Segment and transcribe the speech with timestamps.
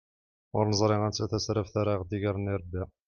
[0.57, 2.83] Ur neẓri anta tasraft ara aɣ-d-igren irebbi.